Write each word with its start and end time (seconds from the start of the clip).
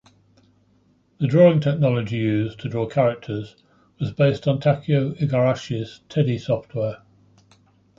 The 1.19 1.27
drawing 1.27 1.59
technology 1.59 2.15
used 2.15 2.59
to 2.61 2.69
draw 2.69 2.87
characters 2.87 3.55
was 3.99 4.11
based 4.11 4.47
on 4.47 4.59
Takeo 4.59 5.11
Igarashi's 5.13 6.01
"Teddy" 6.09 6.39
software. 6.39 7.03